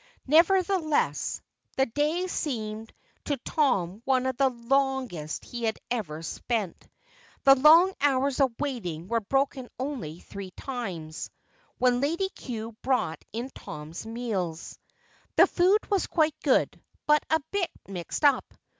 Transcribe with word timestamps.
Nevertheless, 0.25 1.43
the 1.77 1.85
day 1.85 2.25
seemed 2.25 2.91
to 3.25 3.37
Tom 3.45 4.01
one 4.03 4.25
of 4.25 4.35
the 4.35 4.49
longest 4.49 5.45
he 5.45 5.65
had 5.65 5.77
ever 5.91 6.23
spent. 6.23 6.87
The 7.43 7.53
long 7.53 7.93
hours 8.01 8.39
of 8.39 8.51
waiting 8.57 9.09
were 9.09 9.19
broken 9.21 9.69
only 9.77 10.19
three 10.19 10.49
times 10.57 11.29
when 11.77 12.01
Lady 12.01 12.29
Cue 12.29 12.75
brought 12.81 13.23
in 13.31 13.51
Tom's 13.51 14.03
meals. 14.03 14.79
The 15.35 15.45
food 15.45 15.85
was 15.91 16.07
quite 16.07 16.33
good, 16.43 16.81
but 17.05 17.23
a 17.29 17.39
bit 17.51 17.69
mixed 17.87 18.25
up. 18.25 18.55